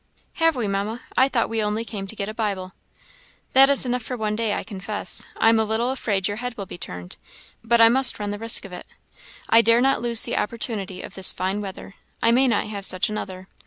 "Have 0.41 0.55
we, 0.55 0.67
Mamma? 0.67 1.01
I 1.15 1.29
thought 1.29 1.47
we 1.47 1.61
only 1.61 1.85
came 1.85 2.07
to 2.07 2.15
get 2.15 2.27
a 2.27 2.33
Bible." 2.33 2.73
"That 3.53 3.69
is 3.69 3.85
enough 3.85 4.01
for 4.01 4.17
one 4.17 4.35
day, 4.35 4.55
I 4.55 4.63
confess. 4.63 5.27
I 5.37 5.49
am 5.49 5.59
a 5.59 5.63
little 5.63 5.91
afraid 5.91 6.27
your 6.27 6.37
head 6.37 6.57
will 6.57 6.65
be 6.65 6.75
turned, 6.79 7.17
but 7.63 7.79
I 7.79 7.87
must 7.87 8.17
run 8.17 8.31
the 8.31 8.39
risk 8.39 8.65
of 8.65 8.73
it. 8.73 8.87
I 9.47 9.61
dare 9.61 9.79
not 9.79 10.01
lose 10.01 10.23
the 10.23 10.37
opportunity 10.37 11.03
of 11.03 11.13
this 11.13 11.31
fine 11.31 11.61
weather; 11.61 11.93
I 12.19 12.31
may 12.31 12.47
not 12.47 12.65
have 12.65 12.83
such 12.83 13.09
another. 13.11 13.47